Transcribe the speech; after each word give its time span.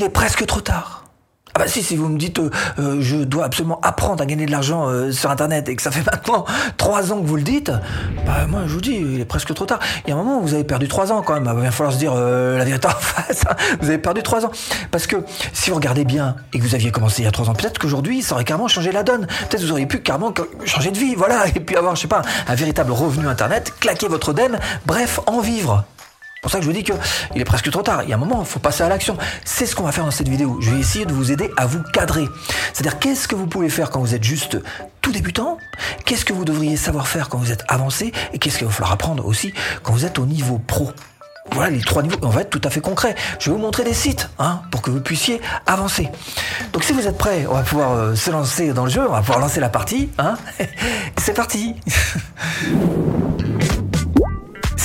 il 0.00 0.04
est 0.04 0.08
presque 0.08 0.46
trop 0.46 0.62
tard. 0.62 1.04
Ah 1.54 1.58
bah 1.58 1.66
si, 1.66 1.82
si 1.82 1.96
vous 1.96 2.08
me 2.08 2.16
dites 2.16 2.38
euh, 2.38 2.50
euh, 2.78 2.98
je 3.00 3.16
dois 3.16 3.44
absolument 3.44 3.80
apprendre 3.82 4.22
à 4.22 4.26
gagner 4.26 4.46
de 4.46 4.52
l'argent 4.52 4.88
euh, 4.88 5.10
sur 5.10 5.30
Internet 5.30 5.68
et 5.68 5.74
que 5.74 5.82
ça 5.82 5.90
fait 5.90 6.06
maintenant 6.10 6.46
trois 6.78 7.12
ans 7.12 7.20
que 7.20 7.26
vous 7.26 7.36
le 7.36 7.42
dites, 7.42 7.70
bah 8.24 8.46
moi 8.48 8.62
je 8.66 8.72
vous 8.72 8.80
dis, 8.80 8.94
il 8.94 9.20
est 9.20 9.24
presque 9.26 9.52
trop 9.52 9.66
tard. 9.66 9.78
Il 10.06 10.10
y 10.10 10.12
a 10.12 10.16
un 10.16 10.18
moment 10.18 10.38
où 10.38 10.42
vous 10.42 10.54
avez 10.54 10.64
perdu 10.64 10.88
trois 10.88 11.12
ans 11.12 11.20
quand 11.20 11.34
même, 11.34 11.52
il 11.54 11.62
va 11.62 11.70
falloir 11.70 11.92
se 11.92 11.98
dire 11.98 12.14
la 12.14 12.64
vérité 12.64 12.86
en 12.86 12.90
face, 12.98 13.44
hein. 13.46 13.56
vous 13.80 13.88
avez 13.88 13.98
perdu 13.98 14.22
trois 14.22 14.46
ans. 14.46 14.50
Parce 14.90 15.06
que 15.06 15.16
si 15.52 15.68
vous 15.68 15.76
regardez 15.76 16.04
bien 16.04 16.36
et 16.54 16.58
que 16.60 16.62
vous 16.62 16.74
aviez 16.74 16.92
commencé 16.92 17.20
il 17.20 17.24
y 17.26 17.28
a 17.28 17.32
trois 17.32 17.50
ans, 17.50 17.54
peut-être 17.54 17.78
qu'aujourd'hui 17.78 18.22
ça 18.22 18.36
aurait 18.36 18.44
carrément 18.44 18.68
changé 18.68 18.92
la 18.92 19.02
donne. 19.02 19.26
Peut-être 19.26 19.60
vous 19.60 19.72
auriez 19.72 19.86
pu 19.86 19.98
carrément 20.00 20.32
changer 20.64 20.92
de 20.92 20.98
vie, 20.98 21.14
voilà, 21.14 21.46
et 21.54 21.60
puis 21.60 21.76
avoir, 21.76 21.94
je 21.94 22.02
sais 22.02 22.08
pas, 22.08 22.22
un 22.48 22.54
véritable 22.54 22.92
revenu 22.92 23.26
Internet, 23.26 23.74
claquer 23.80 24.08
votre 24.08 24.32
DEM, 24.32 24.58
bref, 24.86 25.20
en 25.26 25.40
vivre. 25.40 25.84
C'est 26.40 26.44
pour 26.44 26.52
ça 26.52 26.58
que 26.60 26.64
je 26.64 26.70
vous 26.70 26.74
dis 26.74 26.84
qu'il 26.84 26.94
est 27.34 27.44
presque 27.44 27.70
trop 27.70 27.82
tard. 27.82 28.02
Il 28.02 28.08
y 28.08 28.14
a 28.14 28.16
un 28.16 28.18
moment, 28.18 28.40
il 28.40 28.46
faut 28.46 28.60
passer 28.60 28.82
à 28.82 28.88
l'action. 28.88 29.18
C'est 29.44 29.66
ce 29.66 29.76
qu'on 29.76 29.82
va 29.82 29.92
faire 29.92 30.06
dans 30.06 30.10
cette 30.10 30.30
vidéo. 30.30 30.56
Je 30.62 30.70
vais 30.70 30.80
essayer 30.80 31.04
de 31.04 31.12
vous 31.12 31.30
aider 31.30 31.50
à 31.58 31.66
vous 31.66 31.82
cadrer. 31.92 32.26
C'est-à-dire, 32.72 32.98
qu'est-ce 32.98 33.28
que 33.28 33.34
vous 33.34 33.46
pouvez 33.46 33.68
faire 33.68 33.90
quand 33.90 34.00
vous 34.00 34.14
êtes 34.14 34.24
juste 34.24 34.56
tout 35.02 35.12
débutant? 35.12 35.58
Qu'est-ce 36.06 36.24
que 36.24 36.32
vous 36.32 36.46
devriez 36.46 36.78
savoir 36.78 37.08
faire 37.08 37.28
quand 37.28 37.36
vous 37.36 37.52
êtes 37.52 37.62
avancé? 37.68 38.12
Et 38.32 38.38
qu'est-ce 38.38 38.56
qu'il 38.56 38.66
va 38.66 38.72
falloir 38.72 38.92
apprendre 38.92 39.26
aussi 39.26 39.52
quand 39.82 39.92
vous 39.92 40.06
êtes 40.06 40.18
au 40.18 40.24
niveau 40.24 40.58
pro? 40.58 40.90
Voilà 41.52 41.68
les 41.68 41.82
trois 41.82 42.02
niveaux. 42.02 42.16
On 42.22 42.30
va 42.30 42.40
être 42.40 42.48
tout 42.48 42.60
à 42.64 42.70
fait 42.70 42.80
concret. 42.80 43.14
Je 43.38 43.50
vais 43.50 43.56
vous 43.56 43.62
montrer 43.62 43.84
des 43.84 43.92
sites 43.92 44.30
hein, 44.38 44.62
pour 44.70 44.80
que 44.80 44.90
vous 44.90 45.02
puissiez 45.02 45.42
avancer. 45.66 46.08
Donc 46.72 46.84
si 46.84 46.94
vous 46.94 47.06
êtes 47.06 47.18
prêts, 47.18 47.44
on 47.50 47.54
va 47.54 47.62
pouvoir 47.64 47.92
euh, 47.92 48.14
se 48.14 48.30
lancer 48.30 48.72
dans 48.72 48.86
le 48.86 48.90
jeu, 48.90 49.06
on 49.06 49.12
va 49.12 49.20
pouvoir 49.20 49.40
lancer 49.40 49.60
la 49.60 49.68
partie. 49.68 50.08
Hein 50.16 50.38
C'est 51.18 51.34
parti 51.34 51.76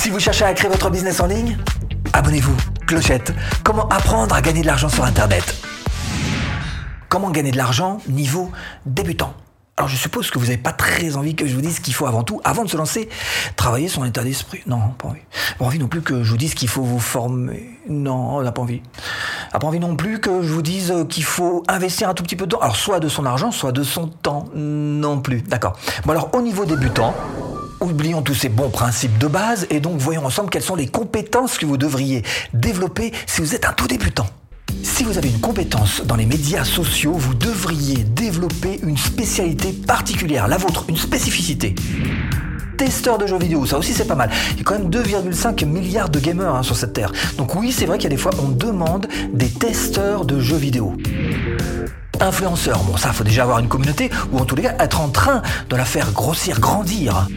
Si 0.06 0.12
vous 0.12 0.20
cherchez 0.20 0.44
à 0.44 0.54
créer 0.54 0.70
votre 0.70 0.88
business 0.88 1.18
en 1.18 1.26
ligne, 1.26 1.58
abonnez-vous. 2.12 2.56
Clochette. 2.86 3.34
Comment 3.64 3.88
apprendre 3.88 4.36
à 4.36 4.40
gagner 4.40 4.60
de 4.60 4.66
l'argent 4.68 4.88
sur 4.88 5.02
Internet? 5.02 5.56
Comment 7.08 7.30
gagner 7.30 7.50
de 7.50 7.56
l'argent 7.56 7.98
niveau 8.06 8.52
débutant? 8.84 9.34
Alors 9.76 9.88
je 9.88 9.96
suppose 9.96 10.30
que 10.30 10.38
vous 10.38 10.44
n'avez 10.44 10.58
pas 10.58 10.70
très 10.70 11.16
envie 11.16 11.34
que 11.34 11.44
je 11.44 11.56
vous 11.56 11.60
dise 11.60 11.80
qu'il 11.80 11.92
faut 11.92 12.06
avant 12.06 12.22
tout, 12.22 12.40
avant 12.44 12.62
de 12.62 12.70
se 12.70 12.76
lancer, 12.76 13.08
travailler 13.56 13.88
son 13.88 14.04
état 14.04 14.22
d'esprit. 14.22 14.62
Non, 14.68 14.78
pas 14.96 15.08
envie. 15.58 15.80
Non 15.80 15.88
plus 15.88 16.02
que 16.02 16.22
je 16.22 16.30
vous 16.30 16.36
dise 16.36 16.54
qu'il 16.54 16.68
faut 16.68 16.84
vous 16.84 17.00
former. 17.00 17.68
Non, 17.88 18.36
on 18.36 18.42
n'a 18.42 18.52
pas 18.52 18.62
envie. 18.62 18.82
Pas 19.50 19.66
envie 19.66 19.80
non 19.80 19.96
plus 19.96 20.20
que 20.20 20.40
je 20.40 20.52
vous 20.52 20.62
dise 20.62 20.94
qu'il 21.08 21.24
faut 21.24 21.64
investir 21.66 22.08
un 22.08 22.14
tout 22.14 22.22
petit 22.22 22.36
peu 22.36 22.46
de 22.46 22.52
temps. 22.52 22.60
Alors 22.60 22.76
soit 22.76 23.00
de 23.00 23.08
son 23.08 23.26
argent, 23.26 23.50
soit 23.50 23.72
de 23.72 23.82
son 23.82 24.06
temps. 24.06 24.44
Non 24.54 25.20
plus. 25.20 25.42
D'accord. 25.42 25.76
Bon 26.04 26.12
alors 26.12 26.30
au 26.32 26.42
niveau 26.42 26.64
débutant, 26.64 27.12
Oublions 27.80 28.22
tous 28.22 28.34
ces 28.34 28.48
bons 28.48 28.70
principes 28.70 29.18
de 29.18 29.26
base 29.26 29.66
et 29.68 29.80
donc 29.80 29.98
voyons 29.98 30.24
ensemble 30.24 30.48
quelles 30.48 30.62
sont 30.62 30.76
les 30.76 30.86
compétences 30.86 31.58
que 31.58 31.66
vous 31.66 31.76
devriez 31.76 32.22
développer 32.54 33.12
si 33.26 33.42
vous 33.42 33.54
êtes 33.54 33.66
un 33.66 33.72
tout 33.72 33.86
débutant. 33.86 34.26
Si 34.82 35.04
vous 35.04 35.18
avez 35.18 35.28
une 35.28 35.40
compétence 35.40 36.02
dans 36.04 36.16
les 36.16 36.24
médias 36.24 36.64
sociaux, 36.64 37.12
vous 37.12 37.34
devriez 37.34 38.04
développer 38.04 38.80
une 38.82 38.96
spécialité 38.96 39.72
particulière, 39.72 40.48
la 40.48 40.56
vôtre, 40.56 40.86
une 40.88 40.96
spécificité. 40.96 41.74
Testeur 42.78 43.18
de 43.18 43.26
jeux 43.26 43.38
vidéo, 43.38 43.66
ça 43.66 43.78
aussi 43.78 43.92
c'est 43.92 44.06
pas 44.06 44.14
mal. 44.14 44.30
Il 44.52 44.58
y 44.58 44.60
a 44.60 44.64
quand 44.64 44.78
même 44.78 44.88
2,5 44.88 45.66
milliards 45.66 46.08
de 46.08 46.18
gamers 46.18 46.54
hein, 46.54 46.62
sur 46.62 46.76
cette 46.76 46.94
terre. 46.94 47.12
Donc 47.36 47.54
oui, 47.54 47.72
c'est 47.72 47.84
vrai 47.84 47.98
qu'il 47.98 48.04
y 48.04 48.12
a 48.12 48.16
des 48.16 48.22
fois 48.22 48.32
on 48.42 48.48
demande 48.48 49.06
des 49.34 49.50
testeurs 49.50 50.24
de 50.24 50.40
jeux 50.40 50.56
vidéo. 50.56 50.94
Influenceur, 52.20 52.82
bon 52.84 52.96
ça 52.96 53.12
faut 53.12 53.24
déjà 53.24 53.42
avoir 53.42 53.58
une 53.58 53.68
communauté 53.68 54.10
ou 54.32 54.38
en 54.38 54.46
tous 54.46 54.56
les 54.56 54.62
cas 54.62 54.76
être 54.78 55.00
en 55.00 55.08
train 55.08 55.42
de 55.68 55.76
la 55.76 55.84
faire 55.84 56.12
grossir, 56.12 56.60
grandir 56.60 57.28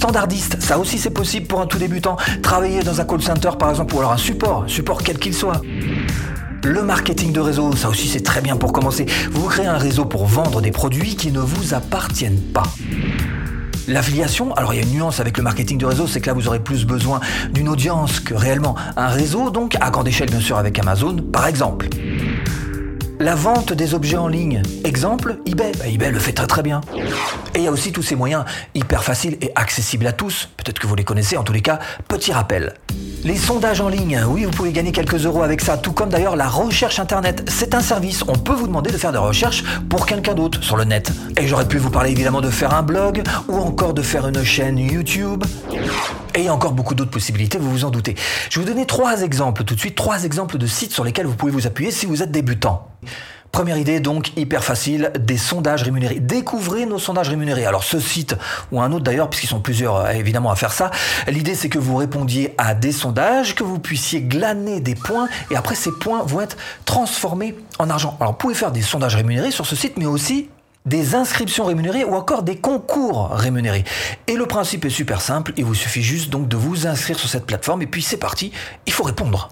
standardiste, 0.00 0.56
ça 0.60 0.78
aussi 0.78 0.96
c'est 0.96 1.10
possible 1.10 1.46
pour 1.46 1.60
un 1.60 1.66
tout 1.66 1.76
débutant. 1.76 2.16
Travailler 2.40 2.80
dans 2.80 3.02
un 3.02 3.04
call 3.04 3.20
center 3.20 3.50
par 3.58 3.68
exemple 3.68 3.94
ou 3.94 3.98
alors 3.98 4.12
un 4.12 4.16
support, 4.16 4.64
support 4.66 5.02
quel 5.02 5.18
qu'il 5.18 5.34
soit. 5.34 5.60
Le 6.64 6.82
marketing 6.82 7.32
de 7.32 7.40
réseau, 7.40 7.76
ça 7.76 7.90
aussi 7.90 8.08
c'est 8.08 8.22
très 8.22 8.40
bien 8.40 8.56
pour 8.56 8.72
commencer. 8.72 9.04
Vous 9.30 9.46
créez 9.46 9.66
un 9.66 9.76
réseau 9.76 10.06
pour 10.06 10.24
vendre 10.24 10.62
des 10.62 10.70
produits 10.70 11.16
qui 11.16 11.30
ne 11.30 11.40
vous 11.40 11.74
appartiennent 11.74 12.40
pas. 12.40 12.62
L'affiliation, 13.88 14.54
alors 14.54 14.72
il 14.72 14.78
y 14.78 14.80
a 14.80 14.84
une 14.84 14.92
nuance 14.92 15.20
avec 15.20 15.36
le 15.36 15.42
marketing 15.42 15.76
de 15.76 15.84
réseau, 15.84 16.06
c'est 16.06 16.22
que 16.22 16.28
là 16.28 16.32
vous 16.32 16.48
aurez 16.48 16.60
plus 16.60 16.86
besoin 16.86 17.20
d'une 17.52 17.68
audience 17.68 18.20
que 18.20 18.32
réellement 18.32 18.76
un 18.96 19.08
réseau, 19.08 19.50
donc 19.50 19.76
à 19.82 19.90
grande 19.90 20.08
échelle 20.08 20.30
bien 20.30 20.40
sûr 20.40 20.56
avec 20.56 20.78
Amazon 20.78 21.16
par 21.30 21.46
exemple. 21.46 21.90
La 23.20 23.34
vente 23.34 23.74
des 23.74 23.92
objets 23.92 24.16
en 24.16 24.28
ligne. 24.28 24.62
Exemple, 24.82 25.36
eBay. 25.44 25.72
Bah, 25.78 25.86
eBay 25.86 26.10
le 26.10 26.18
fait 26.18 26.32
très 26.32 26.46
très 26.46 26.62
bien. 26.62 26.80
Et 27.54 27.58
il 27.58 27.64
y 27.64 27.66
a 27.66 27.70
aussi 27.70 27.92
tous 27.92 28.02
ces 28.02 28.16
moyens 28.16 28.46
hyper 28.74 29.04
faciles 29.04 29.36
et 29.42 29.52
accessibles 29.56 30.06
à 30.06 30.12
tous. 30.12 30.48
Peut-être 30.56 30.78
que 30.78 30.86
vous 30.86 30.94
les 30.94 31.04
connaissez, 31.04 31.36
en 31.36 31.44
tous 31.44 31.52
les 31.52 31.60
cas, 31.60 31.80
petit 32.08 32.32
rappel. 32.32 32.72
Les 33.22 33.36
sondages 33.36 33.82
en 33.82 33.90
ligne, 33.90 34.24
oui, 34.26 34.44
vous 34.46 34.50
pouvez 34.50 34.72
gagner 34.72 34.90
quelques 34.90 35.26
euros 35.26 35.42
avec 35.42 35.60
ça, 35.60 35.76
tout 35.76 35.92
comme 35.92 36.08
d'ailleurs 36.08 36.34
la 36.34 36.48
recherche 36.48 36.98
internet. 36.98 37.44
C'est 37.46 37.74
un 37.74 37.82
service, 37.82 38.24
on 38.26 38.38
peut 38.38 38.54
vous 38.54 38.66
demander 38.66 38.90
de 38.90 38.96
faire 38.96 39.12
des 39.12 39.18
recherches 39.18 39.64
pour 39.90 40.06
quelqu'un 40.06 40.32
d'autre 40.32 40.64
sur 40.64 40.78
le 40.78 40.84
net. 40.84 41.12
Et 41.36 41.46
j'aurais 41.46 41.68
pu 41.68 41.76
vous 41.76 41.90
parler 41.90 42.12
évidemment 42.12 42.40
de 42.40 42.48
faire 42.48 42.72
un 42.72 42.82
blog 42.82 43.22
ou 43.48 43.58
encore 43.58 43.92
de 43.92 44.00
faire 44.00 44.28
une 44.28 44.42
chaîne 44.42 44.78
YouTube. 44.78 45.44
Et 46.34 46.40
il 46.40 46.44
y 46.44 46.48
a 46.48 46.54
encore 46.54 46.72
beaucoup 46.72 46.94
d'autres 46.94 47.10
possibilités, 47.10 47.58
vous 47.58 47.70
vous 47.70 47.84
en 47.84 47.90
doutez. 47.90 48.14
Je 48.50 48.58
vais 48.58 48.64
vous 48.64 48.72
donner 48.72 48.86
trois 48.86 49.22
exemples 49.22 49.64
tout 49.64 49.74
de 49.74 49.80
suite, 49.80 49.96
trois 49.96 50.24
exemples 50.24 50.58
de 50.58 50.66
sites 50.66 50.92
sur 50.92 51.04
lesquels 51.04 51.26
vous 51.26 51.34
pouvez 51.34 51.52
vous 51.52 51.66
appuyer 51.66 51.90
si 51.90 52.06
vous 52.06 52.22
êtes 52.22 52.30
débutant. 52.30 52.88
Première 53.52 53.78
idée 53.78 53.98
donc 53.98 54.36
hyper 54.36 54.62
facile, 54.62 55.10
des 55.18 55.36
sondages 55.36 55.82
rémunérés. 55.82 56.20
Découvrez 56.20 56.86
nos 56.86 57.00
sondages 57.00 57.30
rémunérés. 57.30 57.66
Alors 57.66 57.82
ce 57.82 57.98
site 57.98 58.36
ou 58.70 58.80
un 58.80 58.92
autre 58.92 59.02
d'ailleurs, 59.02 59.28
puisqu'ils 59.28 59.48
sont 59.48 59.60
plusieurs 59.60 59.96
euh, 59.96 60.10
évidemment 60.10 60.52
à 60.52 60.56
faire 60.56 60.72
ça, 60.72 60.92
l'idée 61.26 61.56
c'est 61.56 61.68
que 61.68 61.78
vous 61.78 61.96
répondiez 61.96 62.54
à 62.58 62.74
des 62.74 62.92
sondages, 62.92 63.56
que 63.56 63.64
vous 63.64 63.80
puissiez 63.80 64.22
glaner 64.22 64.80
des 64.80 64.94
points 64.94 65.28
et 65.50 65.56
après 65.56 65.74
ces 65.74 65.90
points 65.90 66.22
vont 66.22 66.40
être 66.40 66.56
transformés 66.84 67.56
en 67.80 67.90
argent. 67.90 68.16
Alors 68.20 68.34
vous 68.34 68.38
pouvez 68.38 68.54
faire 68.54 68.70
des 68.70 68.82
sondages 68.82 69.16
rémunérés 69.16 69.50
sur 69.50 69.66
ce 69.66 69.74
site 69.74 69.96
mais 69.96 70.06
aussi 70.06 70.48
des 70.86 71.14
inscriptions 71.14 71.64
rémunérées 71.64 72.04
ou 72.04 72.14
encore 72.14 72.42
des 72.42 72.56
concours 72.56 73.30
rémunérés. 73.30 73.84
Et 74.26 74.34
le 74.34 74.46
principe 74.46 74.84
est 74.84 74.90
super 74.90 75.20
simple, 75.20 75.52
il 75.56 75.64
vous 75.64 75.74
suffit 75.74 76.02
juste 76.02 76.30
donc 76.30 76.48
de 76.48 76.56
vous 76.56 76.86
inscrire 76.86 77.18
sur 77.18 77.28
cette 77.28 77.46
plateforme 77.46 77.82
et 77.82 77.86
puis 77.86 78.02
c'est 78.02 78.16
parti, 78.16 78.52
il 78.86 78.92
faut 78.92 79.04
répondre. 79.04 79.50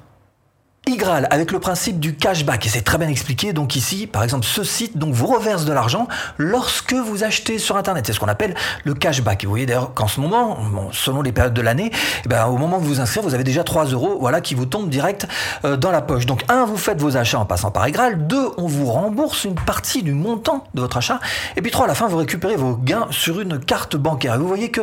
Igral 0.88 1.28
avec 1.30 1.52
le 1.52 1.60
principe 1.60 2.00
du 2.00 2.16
cashback 2.16 2.64
et 2.64 2.68
c'est 2.70 2.80
très 2.80 2.96
bien 2.96 3.08
expliqué. 3.08 3.52
Donc 3.52 3.76
ici, 3.76 4.06
par 4.06 4.22
exemple, 4.22 4.46
ce 4.46 4.64
site 4.64 4.96
donc 4.96 5.12
vous 5.12 5.26
reverse 5.26 5.66
de 5.66 5.72
l'argent 5.72 6.08
lorsque 6.38 6.94
vous 6.94 7.24
achetez 7.24 7.58
sur 7.58 7.76
internet. 7.76 8.06
C'est 8.06 8.14
ce 8.14 8.20
qu'on 8.20 8.28
appelle 8.28 8.54
le 8.84 8.94
cashback. 8.94 9.44
vous 9.44 9.50
voyez 9.50 9.66
d'ailleurs 9.66 9.92
qu'en 9.92 10.08
ce 10.08 10.18
moment, 10.20 10.58
selon 10.92 11.20
les 11.20 11.32
périodes 11.32 11.52
de 11.52 11.60
l'année, 11.60 11.90
eh 12.24 12.28
ben, 12.28 12.46
au 12.46 12.56
moment 12.56 12.78
de 12.78 12.84
vous 12.84 13.00
inscrire, 13.00 13.22
vous 13.22 13.34
avez 13.34 13.44
déjà 13.44 13.64
3 13.64 13.86
euros, 13.86 14.16
voilà, 14.18 14.40
qui 14.40 14.54
vous 14.54 14.64
tombent 14.64 14.88
direct 14.88 15.28
euh, 15.64 15.76
dans 15.76 15.90
la 15.90 16.00
poche. 16.00 16.24
Donc 16.24 16.42
un, 16.48 16.64
vous 16.64 16.78
faites 16.78 17.00
vos 17.00 17.16
achats 17.18 17.38
en 17.38 17.44
passant 17.44 17.70
par 17.70 17.86
Igral. 17.86 18.26
Deux, 18.26 18.48
on 18.56 18.66
vous 18.66 18.86
rembourse 18.86 19.44
une 19.44 19.56
partie 19.56 20.02
du 20.02 20.14
montant 20.14 20.64
de 20.72 20.80
votre 20.80 20.96
achat. 20.96 21.20
Et 21.56 21.62
puis 21.62 21.70
trois, 21.70 21.84
à 21.84 21.88
la 21.88 21.94
fin, 21.94 22.06
vous 22.06 22.16
récupérez 22.16 22.56
vos 22.56 22.76
gains 22.76 23.08
sur 23.10 23.40
une 23.40 23.58
carte 23.60 23.96
bancaire. 23.96 24.36
Et 24.36 24.38
vous 24.38 24.48
voyez 24.48 24.70
que 24.70 24.80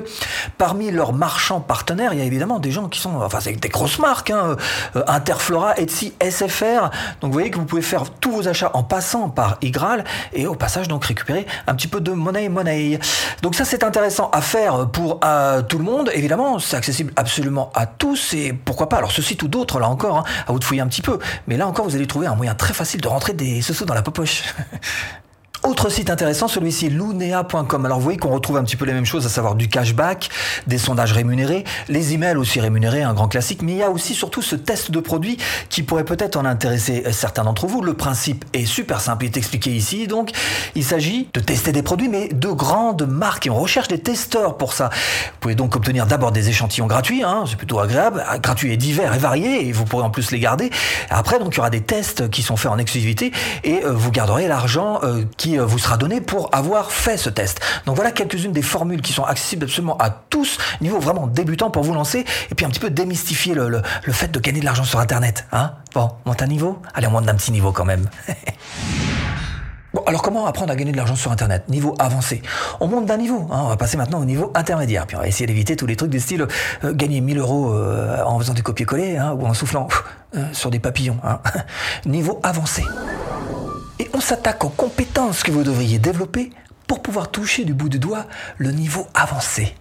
parmi 0.59 0.91
leurs 0.91 1.13
marchands 1.13 1.61
partenaires, 1.61 2.13
il 2.13 2.19
y 2.19 2.21
a 2.21 2.25
évidemment 2.25 2.59
des 2.59 2.71
gens 2.71 2.89
qui 2.89 2.99
sont, 2.99 3.21
enfin, 3.21 3.39
c'est 3.39 3.53
des 3.53 3.69
grosses 3.69 3.97
marques, 3.97 4.29
hein, 4.29 4.55
euh, 4.95 5.03
Interflora, 5.07 5.79
SFR. 6.21 6.89
Donc 7.21 7.29
vous 7.29 7.33
voyez 7.33 7.51
que 7.51 7.57
vous 7.57 7.65
pouvez 7.65 7.81
faire 7.81 8.09
tous 8.09 8.31
vos 8.31 8.47
achats 8.47 8.71
en 8.73 8.83
passant 8.83 9.29
par 9.29 9.57
Igral 9.61 10.03
et 10.33 10.47
au 10.47 10.55
passage 10.55 10.87
donc 10.87 11.05
récupérer 11.05 11.45
un 11.67 11.75
petit 11.75 11.87
peu 11.87 12.01
de 12.01 12.11
monnaie 12.11 12.49
monnaie. 12.49 12.99
Donc 13.41 13.55
ça 13.55 13.65
c'est 13.65 13.83
intéressant 13.83 14.29
à 14.31 14.41
faire 14.41 14.89
pour 14.89 15.19
euh, 15.23 15.61
tout 15.61 15.77
le 15.77 15.83
monde. 15.83 16.11
Évidemment, 16.13 16.59
c'est 16.59 16.77
accessible 16.77 17.13
absolument 17.15 17.71
à 17.75 17.85
tous 17.85 18.33
et 18.33 18.53
pourquoi 18.53 18.89
pas. 18.89 18.97
Alors 18.97 19.11
ce 19.11 19.21
site 19.21 19.43
ou 19.43 19.47
d'autres 19.47 19.79
là 19.79 19.89
encore, 19.89 20.17
hein, 20.17 20.23
à 20.47 20.51
vous 20.51 20.59
de 20.59 20.63
fouiller 20.63 20.81
un 20.81 20.87
petit 20.87 21.01
peu. 21.01 21.19
Mais 21.47 21.57
là 21.57 21.67
encore, 21.67 21.85
vous 21.85 21.95
allez 21.95 22.07
trouver 22.07 22.27
un 22.27 22.35
moyen 22.35 22.55
très 22.55 22.73
facile 22.73 23.01
de 23.01 23.07
rentrer 23.07 23.33
des 23.33 23.61
sous 23.61 23.85
dans 23.85 23.93
la 23.93 24.01
poche. 24.01 24.43
Autre 25.65 25.89
site 25.89 26.11
intéressant, 26.11 26.47
celui-ci, 26.47 26.89
lunea.com. 26.89 27.85
Alors 27.85 27.97
vous 27.97 28.03
voyez 28.03 28.19
qu'on 28.19 28.29
retrouve 28.29 28.57
un 28.57 28.63
petit 28.63 28.75
peu 28.75 28.85
les 28.85 28.93
mêmes 28.93 29.05
choses, 29.05 29.25
à 29.25 29.29
savoir 29.29 29.55
du 29.55 29.67
cashback, 29.67 30.29
des 30.67 30.77
sondages 30.77 31.11
rémunérés, 31.11 31.63
les 31.89 32.13
emails 32.13 32.37
aussi 32.37 32.59
rémunérés, 32.59 33.01
un 33.01 33.15
grand 33.15 33.27
classique, 33.27 33.63
mais 33.63 33.71
il 33.71 33.77
y 33.79 33.83
a 33.83 33.89
aussi 33.89 34.13
surtout 34.13 34.43
ce 34.43 34.55
test 34.55 34.91
de 34.91 34.99
produit 34.99 35.37
qui 35.69 35.81
pourrait 35.81 36.03
peut-être 36.03 36.35
en 36.35 36.45
intéresser 36.45 37.11
certains 37.11 37.43
d'entre 37.43 37.65
vous. 37.65 37.81
Le 37.81 37.95
principe 37.95 38.45
est 38.53 38.65
super 38.65 39.01
simple, 39.01 39.25
il 39.25 39.29
est 39.29 39.37
expliqué 39.37 39.71
ici. 39.71 40.05
Donc 40.05 40.29
il 40.75 40.83
s'agit 40.83 41.29
de 41.33 41.39
tester 41.39 41.71
des 41.71 41.81
produits, 41.81 42.09
mais 42.09 42.27
de 42.27 42.49
grandes 42.49 43.07
marques 43.07 43.47
et 43.47 43.49
on 43.49 43.59
recherche 43.59 43.87
des 43.87 43.99
testeurs 43.99 44.57
pour 44.57 44.71
ça. 44.71 44.91
Vous 44.93 45.39
pouvez 45.39 45.55
donc 45.55 45.75
obtenir 45.75 46.05
d'abord 46.05 46.31
des 46.31 46.47
échantillons 46.47 46.85
gratuits, 46.85 47.23
hein, 47.23 47.45
c'est 47.49 47.57
plutôt 47.57 47.79
agréable, 47.79 48.23
gratuits 48.39 48.71
et 48.71 48.77
divers 48.77 49.15
et 49.15 49.19
variés, 49.19 49.67
et 49.67 49.71
vous 49.71 49.85
pourrez 49.85 50.03
en 50.03 50.11
plus 50.11 50.29
les 50.29 50.39
garder. 50.39 50.69
Après, 51.09 51.39
donc 51.39 51.55
il 51.55 51.57
y 51.57 51.59
aura 51.59 51.71
des 51.71 51.81
tests 51.81 52.29
qui 52.29 52.43
sont 52.43 52.55
faits 52.55 52.71
en 52.71 52.77
exclusivité 52.77 53.31
et 53.63 53.83
euh, 53.83 53.93
vous 53.93 54.11
garderez 54.11 54.47
l'argent 54.47 54.99
euh, 55.01 55.23
euh, 55.57 55.65
vous 55.65 55.79
sera 55.79 55.97
donné 55.97 56.21
pour 56.21 56.49
avoir 56.53 56.91
fait 56.91 57.17
ce 57.17 57.29
test. 57.29 57.59
Donc 57.85 57.95
voilà 57.95 58.11
quelques-unes 58.11 58.51
des 58.51 58.61
formules 58.61 59.01
qui 59.01 59.13
sont 59.13 59.23
accessibles 59.23 59.65
absolument 59.65 59.97
à 59.97 60.09
tous, 60.09 60.57
niveau 60.81 60.99
vraiment 60.99 61.27
débutant 61.27 61.69
pour 61.69 61.83
vous 61.83 61.93
lancer, 61.93 62.25
et 62.51 62.55
puis 62.55 62.65
un 62.65 62.69
petit 62.69 62.79
peu 62.79 62.89
démystifier 62.89 63.53
le, 63.53 63.69
le, 63.69 64.13
fait 64.13 64.29
de 64.29 64.39
gagner 64.39 64.59
de 64.59 64.65
l'argent 64.65 64.83
sur 64.83 64.99
Internet. 64.99 65.45
Hein 65.51 65.73
bon, 65.93 66.11
monte 66.25 66.41
un 66.41 66.47
niveau? 66.47 66.81
Allez, 66.93 67.07
on 67.07 67.11
monte 67.11 67.25
d'un 67.25 67.35
petit 67.35 67.51
niveau 67.51 67.71
quand 67.71 67.85
même. 67.85 68.09
Bon, 69.95 70.03
alors 70.07 70.21
comment 70.21 70.45
apprendre 70.45 70.73
à 70.73 70.75
gagner 70.75 70.91
de 70.91 70.97
l'argent 70.97 71.15
sur 71.15 71.31
Internet? 71.31 71.69
Niveau 71.69 71.95
avancé. 71.99 72.41
On 72.81 72.87
monte 72.87 73.05
d'un 73.05 73.15
niveau, 73.15 73.47
hein, 73.49 73.61
on 73.63 73.69
va 73.69 73.77
passer 73.77 73.95
maintenant 73.95 74.19
au 74.19 74.25
niveau 74.25 74.51
intermédiaire. 74.53 75.07
Puis 75.07 75.15
on 75.15 75.21
va 75.21 75.27
essayer 75.29 75.47
d'éviter 75.47 75.77
tous 75.77 75.85
les 75.85 75.95
trucs 75.95 76.09
du 76.09 76.19
style 76.19 76.45
euh, 76.83 76.93
gagner 76.93 77.21
1000 77.21 77.37
euros 77.39 77.71
euh, 77.71 78.21
en 78.25 78.37
faisant 78.37 78.53
du 78.53 78.61
copier-coller 78.61 79.15
hein, 79.15 79.31
ou 79.39 79.45
en 79.45 79.53
soufflant. 79.53 79.87
sur 80.51 80.69
des 80.69 80.79
papillons. 80.79 81.17
Hein. 81.23 81.39
Niveau 82.05 82.41
avancé. 82.43 82.83
On 84.17 84.21
s'attaque 84.21 84.63
aux 84.63 84.69
compétences 84.69 85.43
que 85.43 85.51
vous 85.51 85.63
devriez 85.63 85.99
développer 85.99 86.49
pour 86.87 87.01
pouvoir 87.01 87.31
toucher 87.31 87.65
du 87.65 87.73
bout 87.73 87.89
du 87.89 87.99
doigt 87.99 88.27
le 88.57 88.71
niveau 88.71 89.07
avancé. 89.13 89.75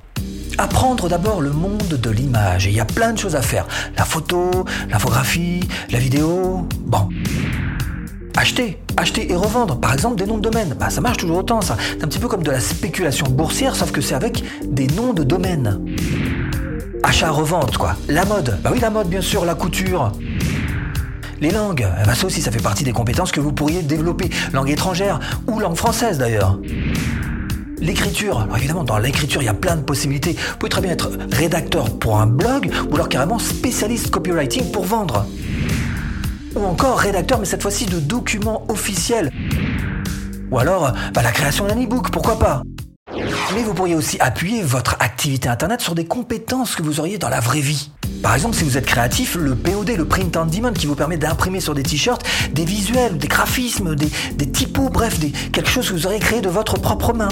Apprendre 0.58 1.08
d'abord 1.08 1.40
le 1.40 1.52
monde 1.52 1.86
de 1.86 2.10
l'image. 2.10 2.66
Il 2.66 2.72
y 2.72 2.80
a 2.80 2.84
plein 2.84 3.12
de 3.12 3.18
choses 3.18 3.36
à 3.36 3.42
faire. 3.42 3.64
La 3.96 4.04
photo, 4.04 4.50
l'infographie, 4.90 5.60
la 5.90 6.00
vidéo. 6.00 6.66
Bon. 6.80 7.08
Acheter, 8.36 8.82
acheter 8.96 9.30
et 9.30 9.36
revendre, 9.36 9.78
par 9.78 9.94
exemple 9.94 10.16
des 10.16 10.26
noms 10.26 10.38
de 10.38 10.42
domaine. 10.42 10.74
Bah, 10.80 10.90
ça 10.90 11.00
marche 11.00 11.18
toujours 11.18 11.38
autant, 11.38 11.60
ça. 11.60 11.76
C'est 11.78 12.02
un 12.02 12.08
petit 12.08 12.18
peu 12.18 12.26
comme 12.26 12.42
de 12.42 12.50
la 12.50 12.58
spéculation 12.58 13.28
boursière, 13.28 13.76
sauf 13.76 13.92
que 13.92 14.00
c'est 14.00 14.16
avec 14.16 14.42
des 14.64 14.88
noms 14.88 15.12
de 15.12 15.22
domaine. 15.22 15.80
Achat-revente, 17.04 17.76
quoi. 17.76 17.94
La 18.08 18.24
mode. 18.24 18.58
Bah 18.64 18.70
oui, 18.72 18.80
la 18.80 18.90
mode, 18.90 19.08
bien 19.08 19.20
sûr, 19.20 19.44
la 19.44 19.54
couture. 19.54 20.10
Les 21.44 21.50
langues, 21.50 21.86
eh 22.00 22.06
ben, 22.06 22.14
ça 22.14 22.26
aussi, 22.26 22.40
ça 22.40 22.50
fait 22.50 22.62
partie 22.62 22.84
des 22.84 22.92
compétences 22.92 23.30
que 23.30 23.38
vous 23.38 23.52
pourriez 23.52 23.82
développer. 23.82 24.30
Langue 24.54 24.70
étrangère 24.70 25.20
ou 25.46 25.60
langue 25.60 25.76
française 25.76 26.16
d'ailleurs. 26.16 26.58
L'écriture, 27.80 28.48
évidemment 28.56 28.82
dans 28.82 28.96
l'écriture 28.96 29.42
il 29.42 29.44
y 29.44 29.48
a 29.48 29.52
plein 29.52 29.76
de 29.76 29.82
possibilités. 29.82 30.32
Vous 30.32 30.56
pouvez 30.56 30.70
très 30.70 30.80
bien 30.80 30.92
être 30.92 31.10
rédacteur 31.30 31.98
pour 31.98 32.18
un 32.18 32.26
blog 32.26 32.70
ou 32.90 32.94
alors 32.94 33.10
carrément 33.10 33.38
spécialiste 33.38 34.08
copywriting 34.08 34.72
pour 34.72 34.86
vendre. 34.86 35.26
Ou 36.56 36.64
encore 36.64 36.98
rédacteur 36.98 37.38
mais 37.38 37.44
cette 37.44 37.60
fois-ci 37.60 37.84
de 37.84 38.00
documents 38.00 38.64
officiels. 38.68 39.30
Ou 40.50 40.58
alors 40.58 40.94
bah, 41.12 41.20
la 41.22 41.30
création 41.30 41.66
d'un 41.66 41.76
e-book, 41.76 42.08
pourquoi 42.10 42.38
pas 42.38 42.62
mais 43.54 43.62
vous 43.62 43.74
pourriez 43.74 43.94
aussi 43.94 44.16
appuyer 44.20 44.62
votre 44.62 44.96
activité 44.98 45.48
Internet 45.48 45.80
sur 45.80 45.94
des 45.94 46.04
compétences 46.04 46.74
que 46.74 46.82
vous 46.82 46.98
auriez 46.98 47.18
dans 47.18 47.28
la 47.28 47.40
vraie 47.40 47.60
vie. 47.60 47.90
Par 48.22 48.34
exemple, 48.34 48.56
si 48.56 48.64
vous 48.64 48.76
êtes 48.76 48.86
créatif, 48.86 49.36
le 49.36 49.54
POD, 49.54 49.90
le 49.90 50.04
Print 50.04 50.36
on 50.36 50.46
Demand, 50.46 50.72
qui 50.72 50.86
vous 50.86 50.94
permet 50.94 51.16
d'imprimer 51.16 51.60
sur 51.60 51.74
des 51.74 51.82
t-shirts 51.82 52.22
des 52.52 52.64
visuels, 52.64 53.16
des 53.18 53.28
graphismes, 53.28 53.94
des, 53.94 54.50
typos, 54.50 54.88
bref, 54.88 55.20
des, 55.20 55.30
quelque 55.30 55.68
chose 55.68 55.88
que 55.88 55.92
vous 55.92 56.06
aurez 56.06 56.18
créé 56.18 56.40
de 56.40 56.48
votre 56.48 56.78
propre 56.78 57.12
main. 57.12 57.28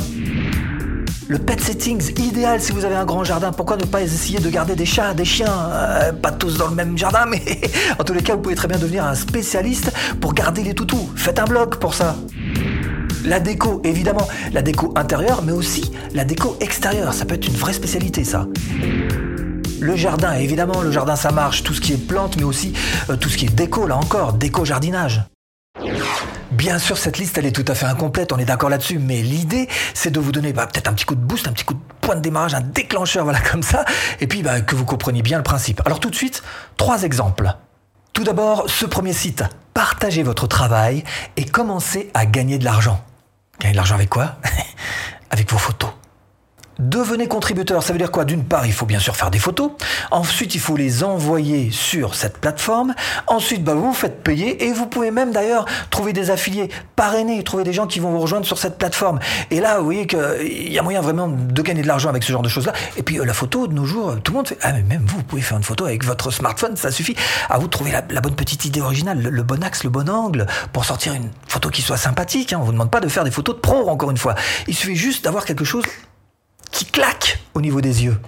Le 1.29 1.39
pet 1.39 1.61
settings, 1.61 2.13
idéal 2.21 2.61
si 2.61 2.73
vous 2.73 2.85
avez 2.85 2.97
un 2.97 3.05
grand 3.05 3.25
jardin. 3.25 3.53
Pourquoi 3.53 3.77
ne 3.77 3.85
pas 3.85 4.03
essayer 4.03 4.39
de 4.39 4.51
garder 4.51 4.77
des 4.77 4.87
chats, 4.87 5.15
des 5.15 5.25
chiens 5.25 5.53
euh, 5.71 6.13
Pas 6.13 6.31
tous 6.31 6.59
dans 6.59 6.69
le 6.69 6.75
même 6.75 6.97
jardin, 6.99 7.27
mais 7.27 7.41
en 7.99 8.05
tous 8.05 8.13
les 8.13 8.23
cas, 8.23 8.35
vous 8.35 8.43
pouvez 8.43 8.55
très 8.55 8.69
bien 8.69 8.79
devenir 8.79 9.07
un 9.07 9.15
spécialiste 9.15 9.93
pour 10.21 10.35
garder 10.35 10.63
les 10.63 10.75
toutous. 10.75 11.11
Faites 11.17 11.39
un 11.39 11.45
blog 11.45 11.77
pour 11.77 11.95
ça. 11.95 12.17
La 13.25 13.39
déco, 13.39 13.81
évidemment, 13.85 14.27
la 14.53 14.63
déco 14.63 14.93
intérieure, 14.97 15.43
mais 15.43 15.53
aussi 15.53 15.93
la 16.13 16.25
déco 16.25 16.57
extérieure. 16.61 17.15
Ça 17.15 17.25
peut 17.25 17.35
être 17.35 17.47
une 17.47 17.55
vraie 17.55 17.73
spécialité, 17.73 18.25
ça. 18.25 18.47
Le 19.81 19.97
jardin, 19.97 20.33
évidemment, 20.35 20.81
le 20.81 20.91
jardin 20.91 21.17
ça 21.17 21.31
marche, 21.31 21.63
tout 21.63 21.75
ce 21.75 21.81
qui 21.81 21.93
est 21.93 21.97
plantes, 21.97 22.37
mais 22.37 22.45
aussi 22.45 22.73
euh, 23.11 23.17
tout 23.17 23.29
ce 23.29 23.37
qui 23.37 23.47
est 23.47 23.55
déco, 23.55 23.87
là 23.87 23.97
encore, 23.97 24.33
déco-jardinage. 24.33 25.23
Bien 26.53 26.79
sûr, 26.79 26.99
cette 26.99 27.19
liste, 27.19 27.39
elle 27.39 27.47
est 27.47 27.53
tout 27.53 27.65
à 27.67 27.75
fait 27.75 27.87
incomplète, 27.87 28.33
on 28.33 28.39
est 28.39 28.45
d'accord 28.45 28.71
là-dessus, 28.71 28.99
mais 28.99 29.23
l'idée, 29.23 29.69
c'est 29.95 30.11
de 30.11 30.21
vous 30.21 30.31
donner 30.31 30.53
bah, 30.53 30.67
peut-être 30.67 30.89
un 30.89 30.93
petit 30.93 31.05
coup 31.05 31.15
de 31.15 31.21
boost, 31.21 31.49
un 31.49 31.53
petit 31.53 31.65
coup 31.65 31.75
de 31.75 31.81
point 32.01 32.15
de 32.15 32.21
démarrage, 32.21 32.55
un 32.55 32.61
déclencheur, 32.61 33.25
voilà, 33.25 33.41
comme 33.41 33.63
ça, 33.63 33.85
et 34.21 34.27
puis 34.27 34.43
bah, 34.43 34.61
que 34.61 34.77
vous 34.77 34.85
compreniez 34.85 35.23
bien 35.23 35.39
le 35.39 35.43
principe. 35.43 35.81
Alors 35.85 35.99
tout 35.99 36.11
de 36.11 36.15
suite, 36.15 36.43
trois 36.77 37.03
exemples. 37.03 37.53
Tout 38.13 38.25
d'abord, 38.25 38.69
ce 38.69 38.85
premier 38.85 39.13
site, 39.13 39.43
partagez 39.75 40.23
votre 40.23 40.47
travail 40.47 41.03
et 41.37 41.45
commencez 41.45 42.11
à 42.15 42.27
gagner 42.27 42.59
de 42.59 42.65
l'argent. 42.65 43.03
Gagner 43.61 43.73
de 43.73 43.77
l'argent 43.77 43.95
avec 43.95 44.09
quoi? 44.09 44.37
Avec 45.31 45.51
vos 45.51 45.59
photos. 45.59 45.91
Devenez 46.79 47.29
contributeur, 47.29 47.83
ça 47.83 47.93
veut 47.93 47.99
dire 47.99 48.11
quoi? 48.11 48.25
D'une 48.25 48.45
part, 48.45 48.67
il 48.67 48.73
faut 48.73 48.87
bien 48.87 48.99
sûr 48.99 49.15
faire 49.15 49.31
des 49.31 49.39
photos. 49.39 49.73
Ensuite, 50.11 50.55
il 50.55 50.61
faut 50.61 50.77
les 50.77 51.05
envoyer 51.05 51.71
sur 51.71 52.15
cette 52.15 52.39
plateforme. 52.39 52.95
Ensuite, 53.27 53.63
bah, 53.63 53.75
vous 53.75 53.89
vous 53.89 53.93
faites 53.93 54.23
payer 54.23 54.65
et 54.65 54.73
vous 54.73 54.87
pouvez 54.87 55.11
même 55.11 55.33
d'ailleurs 55.33 55.67
trouver 55.91 56.13
des 56.13 56.31
affiliés, 56.31 56.71
parrainer, 56.97 57.43
trouver 57.45 57.65
des 57.65 57.73
gens 57.73 57.87
qui 57.87 58.01
vont 58.01 58.11
vous 58.11 58.21
rejoindre 58.21 58.47
sur 58.47 58.59
cette 58.59 58.79
plateforme. 58.79 59.19
Et 59.51 59.61
là, 59.61 59.79
vous 59.79 59.85
voyez 59.85 60.07
qu'il 60.07 60.73
y 60.73 60.79
a 60.79 60.83
moyen 60.83 61.03
vraiment 61.03 61.29
de 61.29 61.63
gagner 61.63 61.83
de 61.83 61.87
l'argent 61.87 62.09
avec 62.09 62.23
ce 62.23 62.33
genre 62.33 62.43
de 62.43 62.49
choses-là. 62.49 62.73
Et 62.97 63.03
puis, 63.03 63.19
euh, 63.19 63.25
la 63.25 63.35
photo, 63.35 63.67
de 63.67 63.75
nos 63.75 63.85
jours, 63.85 64.17
tout 64.23 64.33
le 64.33 64.39
monde 64.39 64.49
fait. 64.49 64.59
Ah, 64.63 64.73
mais 64.73 64.83
même 64.83 65.05
vous, 65.07 65.19
vous 65.19 65.25
pouvez 65.25 65.43
faire 65.43 65.59
une 65.59 65.65
photo 65.65 65.85
avec 65.85 66.05
votre 66.05 66.31
smartphone, 66.31 66.77
ça 66.77 66.91
suffit. 66.91 67.17
À 67.51 67.59
vous 67.59 67.67
de 67.67 67.71
trouver 67.71 67.93
la, 67.93 68.21
bonne 68.21 68.35
petite 68.35 68.65
idée 68.65 68.81
originale, 68.81 69.21
le, 69.21 69.43
bon 69.43 69.63
axe, 69.63 69.85
le 69.85 69.91
bon 69.91 70.09
angle 70.09 70.47
pour 70.73 70.85
sortir 70.85 71.13
une 71.13 71.31
photo 71.47 71.69
qui 71.69 71.83
soit 71.83 71.97
sympathique. 71.99 72.53
Hein. 72.53 72.59
On 72.61 72.65
vous 72.65 72.73
demande 72.73 72.91
pas 72.91 73.01
de 73.01 73.09
faire 73.09 73.25
des 73.25 73.31
photos 73.31 73.57
de 73.57 73.61
pro, 73.61 73.89
encore 73.91 74.11
une 74.11 74.17
fois. 74.17 74.35
Il 74.69 74.75
suffit 74.75 74.97
juste 74.97 75.25
d'avoir 75.25 75.45
quelque 75.45 75.65
chose 75.65 75.85
claque 76.84 77.40
au 77.55 77.61
niveau 77.61 77.81
des 77.81 78.05
yeux. 78.05 78.19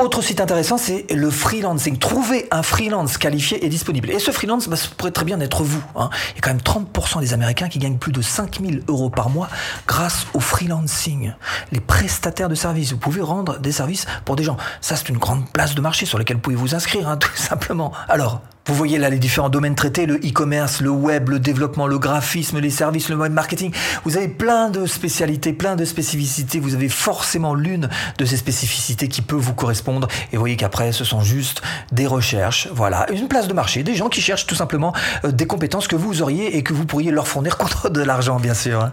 Autre 0.00 0.22
site 0.22 0.40
intéressant, 0.40 0.78
c'est 0.78 1.04
le 1.12 1.30
freelancing. 1.30 1.98
Trouver 1.98 2.48
un 2.50 2.62
freelance 2.62 3.18
qualifié 3.18 3.66
et 3.66 3.68
disponible. 3.68 4.10
Et 4.10 4.18
ce 4.18 4.30
freelance, 4.30 4.66
bah, 4.66 4.76
ça 4.76 4.88
pourrait 4.96 5.10
très 5.10 5.26
bien 5.26 5.38
être 5.40 5.62
vous. 5.62 5.82
Hein. 5.94 6.08
Il 6.30 6.36
y 6.36 6.38
a 6.38 6.40
quand 6.40 6.54
même 6.54 6.62
30% 6.62 7.20
des 7.20 7.34
Américains 7.34 7.68
qui 7.68 7.78
gagnent 7.78 7.98
plus 7.98 8.10
de 8.10 8.22
5000 8.22 8.84
euros 8.88 9.10
par 9.10 9.28
mois 9.28 9.50
grâce 9.86 10.26
au 10.32 10.40
freelancing. 10.40 11.34
Les 11.70 11.80
prestataires 11.80 12.48
de 12.48 12.54
services. 12.54 12.92
Vous 12.92 12.98
pouvez 12.98 13.20
rendre 13.20 13.58
des 13.58 13.72
services 13.72 14.06
pour 14.24 14.36
des 14.36 14.42
gens. 14.42 14.56
Ça, 14.80 14.96
c'est 14.96 15.10
une 15.10 15.18
grande 15.18 15.46
place 15.52 15.74
de 15.74 15.82
marché 15.82 16.06
sur 16.06 16.16
laquelle 16.16 16.38
vous 16.38 16.42
pouvez 16.42 16.56
vous 16.56 16.74
inscrire, 16.74 17.06
hein, 17.06 17.16
tout 17.18 17.36
simplement. 17.36 17.92
Alors, 18.08 18.40
vous 18.70 18.76
voyez 18.76 18.98
là 18.98 19.10
les 19.10 19.18
différents 19.18 19.48
domaines 19.48 19.74
traités, 19.74 20.06
le 20.06 20.14
e-commerce, 20.14 20.80
le 20.80 20.90
web, 20.90 21.28
le 21.28 21.40
développement, 21.40 21.88
le 21.88 21.98
graphisme, 21.98 22.60
les 22.60 22.70
services, 22.70 23.08
le 23.08 23.16
web 23.16 23.32
marketing. 23.32 23.72
Vous 24.04 24.16
avez 24.16 24.28
plein 24.28 24.70
de 24.70 24.86
spécialités, 24.86 25.52
plein 25.52 25.74
de 25.74 25.84
spécificités. 25.84 26.60
Vous 26.60 26.76
avez 26.76 26.88
forcément 26.88 27.54
l'une 27.54 27.88
de 28.18 28.24
ces 28.24 28.36
spécificités 28.36 29.08
qui 29.08 29.22
peut 29.22 29.34
vous 29.34 29.54
correspondre. 29.54 30.06
Et 30.32 30.36
vous 30.36 30.40
voyez 30.40 30.56
qu'après, 30.56 30.92
ce 30.92 31.02
sont 31.02 31.20
juste 31.20 31.62
des 31.90 32.06
recherches. 32.06 32.68
Voilà, 32.72 33.10
une 33.10 33.26
place 33.26 33.48
de 33.48 33.54
marché, 33.54 33.82
des 33.82 33.96
gens 33.96 34.08
qui 34.08 34.20
cherchent 34.20 34.46
tout 34.46 34.54
simplement 34.54 34.94
euh, 35.24 35.32
des 35.32 35.48
compétences 35.48 35.88
que 35.88 35.96
vous 35.96 36.22
auriez 36.22 36.56
et 36.56 36.62
que 36.62 36.72
vous 36.72 36.86
pourriez 36.86 37.10
leur 37.10 37.26
fournir 37.26 37.58
contre 37.58 37.90
de 37.90 38.02
l'argent, 38.02 38.38
bien 38.38 38.54
sûr. 38.54 38.92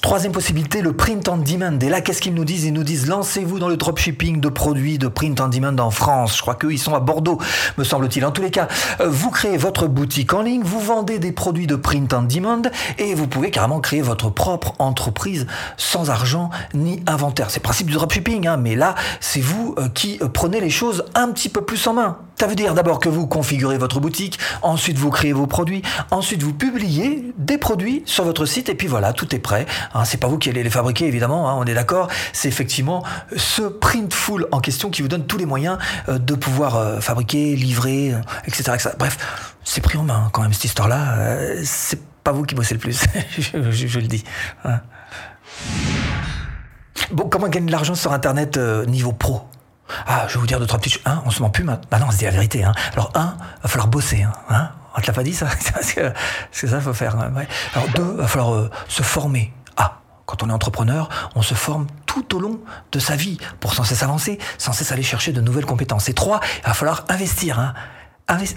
Troisième 0.00 0.30
possibilité, 0.30 0.80
le 0.80 0.92
print 0.92 1.28
on 1.28 1.38
demand. 1.38 1.76
Et 1.80 1.88
là, 1.88 2.00
qu'est-ce 2.00 2.22
qu'ils 2.22 2.32
nous 2.32 2.44
disent? 2.44 2.64
Ils 2.64 2.72
nous 2.72 2.84
disent 2.84 3.08
lancez-vous 3.08 3.58
dans 3.58 3.68
le 3.68 3.76
dropshipping 3.76 4.40
de 4.40 4.48
produits 4.48 4.96
de 4.96 5.08
print 5.08 5.40
on 5.40 5.48
demand 5.48 5.76
en 5.82 5.90
France. 5.90 6.36
Je 6.36 6.42
crois 6.42 6.54
qu'eux, 6.54 6.72
ils 6.72 6.78
sont 6.78 6.94
à 6.94 7.00
Bordeaux, 7.00 7.38
me 7.78 7.82
semble-t-il. 7.82 8.24
En 8.24 8.30
tous 8.30 8.40
les 8.40 8.52
cas, 8.52 8.68
euh, 9.00 9.08
vous 9.08 9.30
créez 9.30 9.56
votre 9.56 9.88
boutique 9.88 10.32
en 10.34 10.42
ligne, 10.42 10.62
vous 10.62 10.78
vendez 10.78 11.18
des 11.18 11.32
produits 11.32 11.66
de 11.66 11.74
print 11.74 12.12
on 12.14 12.22
demand 12.22 12.62
et 12.98 13.14
vous 13.14 13.26
pouvez 13.26 13.50
carrément 13.50 13.80
créer 13.80 14.00
votre 14.00 14.30
propre 14.30 14.74
entreprise 14.78 15.48
sans 15.76 16.10
argent 16.10 16.50
ni 16.74 17.02
inventaire. 17.08 17.50
C'est 17.50 17.58
le 17.58 17.64
principe 17.64 17.88
du 17.88 17.94
dropshipping, 17.94 18.46
hein, 18.46 18.56
mais 18.56 18.76
là, 18.76 18.94
c'est 19.18 19.40
vous 19.40 19.74
euh, 19.78 19.88
qui 19.88 20.18
euh, 20.22 20.28
prenez 20.28 20.60
les 20.60 20.70
choses 20.70 21.06
un 21.16 21.32
petit 21.32 21.48
peu 21.48 21.62
plus 21.62 21.84
en 21.88 21.94
main. 21.94 22.18
Ça 22.38 22.46
veut 22.46 22.54
dire 22.54 22.74
d'abord 22.74 23.00
que 23.00 23.08
vous 23.08 23.26
configurez 23.26 23.78
votre 23.78 23.98
boutique, 23.98 24.38
ensuite 24.62 24.96
vous 24.96 25.10
créez 25.10 25.32
vos 25.32 25.48
produits, 25.48 25.82
ensuite 26.12 26.40
vous 26.44 26.52
publiez 26.52 27.32
des 27.36 27.58
produits 27.58 28.04
sur 28.06 28.24
votre 28.24 28.46
site 28.46 28.68
et 28.68 28.76
puis 28.76 28.86
voilà, 28.86 29.12
tout 29.12 29.34
est 29.34 29.40
prêt. 29.40 29.66
Hein, 29.92 30.04
c'est 30.04 30.18
pas 30.18 30.28
vous 30.28 30.38
qui 30.38 30.48
allez 30.48 30.62
les 30.62 30.70
fabriquer 30.70 31.06
évidemment, 31.06 31.50
hein, 31.50 31.56
on 31.58 31.64
est 31.64 31.74
d'accord. 31.74 32.06
C'est 32.32 32.46
effectivement 32.46 33.02
ce 33.36 33.62
Printful 33.62 34.46
en 34.52 34.60
question 34.60 34.88
qui 34.88 35.02
vous 35.02 35.08
donne 35.08 35.26
tous 35.26 35.36
les 35.36 35.46
moyens 35.46 35.78
euh, 36.08 36.18
de 36.18 36.36
pouvoir 36.36 36.76
euh, 36.76 37.00
fabriquer, 37.00 37.56
livrer, 37.56 38.14
etc., 38.46 38.86
euh, 38.86 38.90
Bref, 39.00 39.18
c'est 39.64 39.80
pris 39.80 39.98
en 39.98 40.04
main 40.04 40.26
hein, 40.26 40.30
quand 40.32 40.42
même 40.42 40.52
cette 40.52 40.66
histoire-là. 40.66 41.16
c'est 41.64 42.00
pas 42.22 42.30
vous 42.30 42.44
qui 42.44 42.54
bossez 42.54 42.74
le 42.74 42.80
plus, 42.80 43.02
je, 43.38 43.98
le 43.98 44.06
dis. 44.06 44.22
Bon, 47.10 47.28
comment 47.28 47.48
gagner 47.48 47.66
de 47.66 47.72
l'argent 47.72 47.96
sur 47.96 48.12
Internet 48.12 48.58
niveau 48.86 49.10
pro? 49.10 49.42
Ah, 50.06 50.26
je 50.28 50.34
vais 50.34 50.40
vous 50.40 50.46
dire 50.46 50.58
deux, 50.58 50.66
trois 50.66 50.78
petites. 50.78 51.00
Un, 51.04 51.22
on 51.24 51.30
se 51.30 51.42
ment 51.42 51.50
plus 51.50 51.64
maintenant. 51.64 51.88
Bah 51.90 51.98
non, 51.98 52.06
c'est 52.10 52.24
la 52.24 52.30
vérité. 52.30 52.64
Hein. 52.64 52.72
Alors, 52.94 53.10
un, 53.14 53.36
va 53.62 53.68
falloir 53.68 53.88
bosser. 53.88 54.22
Hein. 54.22 54.32
hein 54.50 54.70
on 54.96 55.00
te 55.00 55.06
l'a 55.06 55.12
pas 55.12 55.22
dit, 55.22 55.34
ça? 55.34 55.46
C'est 56.50 56.66
ça 56.66 56.80
faut 56.80 56.92
faire. 56.92 57.16
Ouais. 57.34 57.46
Alors, 57.74 57.88
deux, 57.94 58.16
va 58.16 58.26
falloir 58.26 58.54
euh, 58.54 58.70
se 58.88 59.02
former. 59.02 59.52
Ah, 59.76 60.00
quand 60.26 60.42
on 60.42 60.48
est 60.48 60.52
entrepreneur, 60.52 61.08
on 61.36 61.42
se 61.42 61.54
forme 61.54 61.86
tout 62.06 62.36
au 62.36 62.40
long 62.40 62.58
de 62.90 62.98
sa 62.98 63.14
vie 63.14 63.38
pour 63.60 63.74
sans 63.74 63.84
cesse 63.84 64.02
avancer, 64.02 64.38
sans 64.56 64.72
cesse 64.72 64.90
aller 64.90 65.02
chercher 65.02 65.32
de 65.32 65.40
nouvelles 65.40 65.66
compétences. 65.66 66.08
Et 66.08 66.14
trois, 66.14 66.40
il 66.58 66.66
va 66.66 66.74
falloir 66.74 67.04
investir. 67.08 67.60
Hein. 67.60 67.74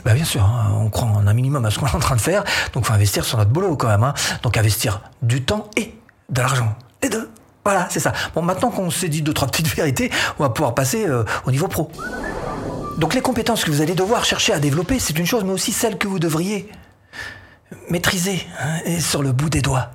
bah 0.03 0.13
bien 0.13 0.25
sûr, 0.25 0.43
hein, 0.43 0.71
on 0.73 0.89
croit 0.89 1.07
en 1.07 1.27
un 1.27 1.33
minimum 1.33 1.63
à 1.65 1.69
ce 1.69 1.77
qu'on 1.77 1.85
est 1.85 1.95
en 1.95 1.99
train 1.99 2.15
de 2.15 2.21
faire, 2.21 2.43
donc 2.73 2.85
faut 2.85 2.93
investir 2.93 3.23
sur 3.23 3.37
notre 3.37 3.51
boulot 3.51 3.75
quand 3.75 3.87
même. 3.87 4.03
Hein. 4.03 4.15
Donc 4.41 4.57
investir 4.57 5.01
du 5.21 5.43
temps 5.43 5.69
et 5.77 5.95
de 6.29 6.41
l'argent. 6.41 6.75
Les 7.03 7.09
deux. 7.09 7.29
Voilà, 7.63 7.87
c'est 7.89 7.99
ça. 7.99 8.13
Bon, 8.33 8.41
maintenant 8.41 8.71
qu'on 8.71 8.89
s'est 8.89 9.09
dit 9.09 9.21
deux, 9.21 9.33
trois 9.33 9.47
petites 9.47 9.67
vérités, 9.67 10.09
on 10.39 10.43
va 10.43 10.49
pouvoir 10.49 10.73
passer 10.73 11.07
euh, 11.07 11.23
au 11.45 11.51
niveau 11.51 11.67
pro. 11.67 11.91
Donc 12.97 13.13
les 13.13 13.21
compétences 13.21 13.63
que 13.63 13.71
vous 13.71 13.81
allez 13.81 13.95
devoir 13.95 14.25
chercher 14.25 14.53
à 14.53 14.59
développer, 14.59 14.99
c'est 14.99 15.17
une 15.17 15.25
chose, 15.25 15.43
mais 15.43 15.51
aussi 15.51 15.71
celles 15.71 15.97
que 15.97 16.07
vous 16.07 16.19
devriez 16.19 16.69
maîtriser 17.89 18.45
hein, 18.59 18.79
et 18.85 18.99
sur 18.99 19.23
le 19.23 19.31
bout 19.31 19.49
des 19.49 19.61
doigts. 19.61 19.91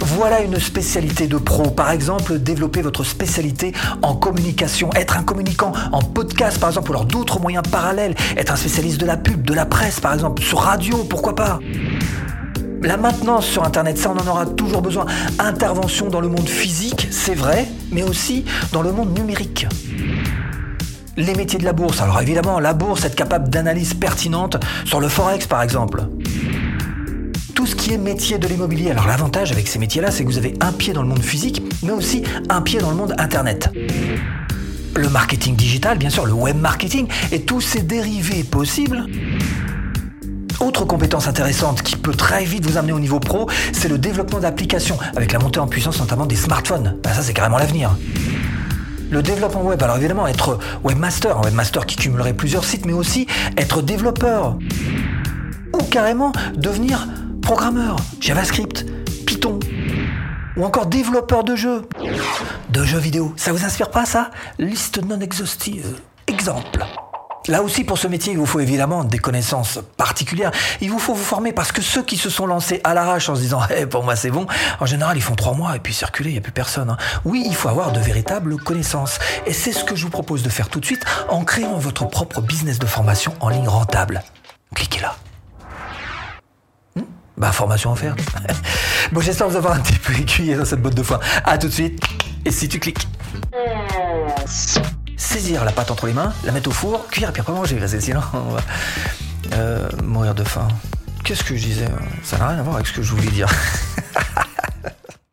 Voilà 0.00 0.42
une 0.42 0.58
spécialité 0.58 1.26
de 1.26 1.36
pro. 1.36 1.70
Par 1.70 1.90
exemple, 1.90 2.38
développer 2.38 2.82
votre 2.82 3.04
spécialité 3.04 3.72
en 4.02 4.14
communication, 4.14 4.90
être 4.94 5.16
un 5.16 5.22
communicant 5.22 5.72
en 5.92 6.00
podcast 6.00 6.58
par 6.58 6.70
exemple, 6.70 6.90
ou 6.90 6.94
alors 6.94 7.06
d'autres 7.06 7.40
moyens 7.40 7.64
parallèles, 7.70 8.14
être 8.36 8.52
un 8.52 8.56
spécialiste 8.56 9.00
de 9.00 9.06
la 9.06 9.16
pub, 9.16 9.42
de 9.42 9.54
la 9.54 9.66
presse 9.66 10.00
par 10.00 10.12
exemple, 10.14 10.42
sur 10.42 10.60
radio, 10.60 11.04
pourquoi 11.04 11.34
pas. 11.34 11.58
La 12.84 12.98
maintenance 12.98 13.46
sur 13.46 13.64
Internet, 13.64 13.96
ça 13.96 14.12
on 14.14 14.18
en 14.20 14.30
aura 14.30 14.44
toujours 14.44 14.82
besoin. 14.82 15.06
Intervention 15.38 16.10
dans 16.10 16.20
le 16.20 16.28
monde 16.28 16.46
physique, 16.46 17.08
c'est 17.10 17.34
vrai, 17.34 17.66
mais 17.90 18.02
aussi 18.02 18.44
dans 18.72 18.82
le 18.82 18.92
monde 18.92 19.18
numérique. 19.18 19.66
Les 21.16 21.34
métiers 21.34 21.58
de 21.58 21.64
la 21.64 21.72
bourse. 21.72 22.02
Alors 22.02 22.20
évidemment, 22.20 22.60
la 22.60 22.74
bourse, 22.74 23.06
être 23.06 23.14
capable 23.14 23.48
d'analyse 23.48 23.94
pertinente 23.94 24.58
sur 24.84 25.00
le 25.00 25.08
forex 25.08 25.46
par 25.46 25.62
exemple. 25.62 26.02
Tout 27.54 27.64
ce 27.64 27.74
qui 27.74 27.94
est 27.94 27.98
métier 27.98 28.36
de 28.36 28.46
l'immobilier. 28.46 28.90
Alors 28.90 29.06
l'avantage 29.06 29.50
avec 29.50 29.66
ces 29.66 29.78
métiers-là, 29.78 30.10
c'est 30.10 30.22
que 30.24 30.28
vous 30.28 30.38
avez 30.38 30.52
un 30.60 30.72
pied 30.72 30.92
dans 30.92 31.02
le 31.02 31.08
monde 31.08 31.22
physique, 31.22 31.62
mais 31.82 31.92
aussi 31.92 32.22
un 32.50 32.60
pied 32.60 32.80
dans 32.80 32.90
le 32.90 32.96
monde 32.96 33.14
Internet. 33.16 33.70
Le 34.94 35.08
marketing 35.08 35.56
digital, 35.56 35.96
bien 35.96 36.10
sûr, 36.10 36.26
le 36.26 36.34
web 36.34 36.58
marketing 36.58 37.08
et 37.32 37.46
tous 37.46 37.62
ces 37.62 37.80
dérivés 37.80 38.44
possibles. 38.44 39.06
Autre 40.60 40.84
compétence 40.84 41.28
intéressante 41.28 41.82
qui 41.82 41.96
peut 41.96 42.14
très 42.14 42.44
vite 42.44 42.64
vous 42.64 42.76
amener 42.76 42.92
au 42.92 43.00
niveau 43.00 43.20
pro, 43.20 43.48
c'est 43.72 43.88
le 43.88 43.98
développement 43.98 44.38
d'applications, 44.38 44.98
avec 45.16 45.32
la 45.32 45.38
montée 45.38 45.60
en 45.60 45.66
puissance 45.66 45.98
notamment 45.98 46.26
des 46.26 46.36
smartphones. 46.36 46.96
Ben, 47.02 47.12
ça, 47.12 47.22
c'est 47.22 47.34
carrément 47.34 47.58
l'avenir. 47.58 47.96
Le 49.10 49.22
développement 49.22 49.62
web, 49.62 49.82
alors 49.82 49.96
évidemment, 49.96 50.26
être 50.26 50.58
webmaster, 50.82 51.36
un 51.36 51.42
webmaster 51.42 51.86
qui 51.86 51.96
cumulerait 51.96 52.32
plusieurs 52.32 52.64
sites, 52.64 52.86
mais 52.86 52.92
aussi 52.92 53.26
être 53.56 53.82
développeur. 53.82 54.58
Ou 55.72 55.78
carrément 55.90 56.32
devenir 56.56 57.06
programmeur, 57.42 57.96
JavaScript, 58.20 58.86
Python. 59.26 59.58
Ou 60.56 60.64
encore 60.64 60.86
développeur 60.86 61.44
de 61.44 61.56
jeux. 61.56 61.82
De 62.70 62.84
jeux 62.84 62.98
vidéo. 62.98 63.32
Ça 63.36 63.52
vous 63.52 63.64
inspire 63.64 63.90
pas 63.90 64.06
ça? 64.06 64.30
Liste 64.58 65.02
non 65.04 65.20
exhaustive. 65.20 65.96
Exemple. 66.26 66.84
Là 67.46 67.62
aussi, 67.62 67.84
pour 67.84 67.98
ce 67.98 68.08
métier, 68.08 68.32
il 68.32 68.38
vous 68.38 68.46
faut 68.46 68.60
évidemment 68.60 69.04
des 69.04 69.18
connaissances 69.18 69.78
particulières. 69.98 70.50
Il 70.80 70.90
vous 70.90 70.98
faut 70.98 71.12
vous 71.14 71.22
former 71.22 71.52
parce 71.52 71.72
que 71.72 71.82
ceux 71.82 72.02
qui 72.02 72.16
se 72.16 72.30
sont 72.30 72.46
lancés 72.46 72.80
à 72.84 72.94
l'arrache 72.94 73.28
en 73.28 73.34
se 73.36 73.40
disant 73.42 73.60
hey, 73.68 73.84
pour 73.84 74.02
moi 74.02 74.16
c'est 74.16 74.30
bon, 74.30 74.46
en 74.80 74.86
général 74.86 75.16
ils 75.18 75.22
font 75.22 75.34
trois 75.34 75.52
mois 75.52 75.76
et 75.76 75.78
puis 75.78 75.92
circuler, 75.92 76.30
il 76.30 76.32
n'y 76.32 76.38
a 76.38 76.42
plus 76.42 76.52
personne. 76.52 76.88
hein. 76.88 76.96
Oui, 77.26 77.44
il 77.46 77.54
faut 77.54 77.68
avoir 77.68 77.92
de 77.92 78.00
véritables 78.00 78.56
connaissances. 78.56 79.18
Et 79.46 79.52
c'est 79.52 79.72
ce 79.72 79.84
que 79.84 79.94
je 79.94 80.04
vous 80.04 80.10
propose 80.10 80.42
de 80.42 80.48
faire 80.48 80.68
tout 80.70 80.80
de 80.80 80.86
suite 80.86 81.04
en 81.28 81.44
créant 81.44 81.76
votre 81.76 82.08
propre 82.08 82.40
business 82.40 82.78
de 82.78 82.86
formation 82.86 83.34
en 83.40 83.50
ligne 83.50 83.68
rentable. 83.68 84.22
Cliquez 84.74 85.00
là. 85.00 85.14
Hmm? 86.96 87.02
Bah, 87.36 87.52
formation 87.52 87.92
offerte. 87.92 88.18
bon, 89.12 89.20
j'espère 89.20 89.48
vous 89.50 89.56
avoir 89.56 89.74
un 89.74 89.80
petit 89.80 89.98
peu 89.98 90.14
écuyé 90.14 90.54
dans 90.54 90.64
cette 90.64 90.80
botte 90.80 90.94
de 90.94 91.02
foin. 91.02 91.20
À 91.44 91.58
tout 91.58 91.68
de 91.68 91.72
suite. 91.72 92.02
Et 92.46 92.50
si 92.50 92.68
tu 92.70 92.78
cliques 92.80 93.06
saisir 95.34 95.64
la 95.64 95.72
pâte 95.72 95.90
entre 95.90 96.06
les 96.06 96.12
mains, 96.12 96.32
la 96.44 96.52
mettre 96.52 96.68
au 96.68 96.72
four, 96.72 97.08
cuire 97.08 97.30
et 97.30 97.32
puis 97.32 97.40
après 97.40 97.52
manger. 97.52 97.74
Parce 97.74 97.92
que 97.92 97.98
sinon, 97.98 98.20
on 98.34 98.50
va 98.50 98.60
euh, 99.54 99.88
mourir 100.04 100.32
de 100.32 100.44
faim. 100.44 100.68
Qu'est-ce 101.24 101.42
que 101.42 101.56
je 101.56 101.64
disais? 101.64 101.88
Ça 102.22 102.38
n'a 102.38 102.46
rien 102.48 102.58
à 102.58 102.62
voir 102.62 102.76
avec 102.76 102.86
ce 102.86 102.92
que 102.92 103.02
je 103.02 103.10
voulais 103.10 103.32
dire. 103.32 103.48